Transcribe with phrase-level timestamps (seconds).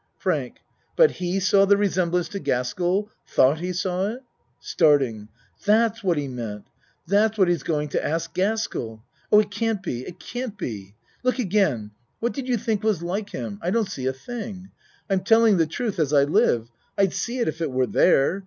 [0.17, 0.57] FRANK
[0.95, 4.23] But he saw the resemblance to Gas kell tho't he saw it?
[4.59, 5.29] (Starting.)
[5.63, 6.65] That's what he meant.
[7.05, 9.03] That's what he's going to ask Gaskell.
[9.31, 10.01] Oh, it can't be.
[10.07, 10.95] It can't be!
[11.21, 11.91] Look again.
[12.19, 13.59] What did you think was like him?
[13.61, 14.71] I don't see a thing.
[15.07, 16.71] I'm telling the truth, as I live.
[16.97, 18.39] I'd see it if it were there.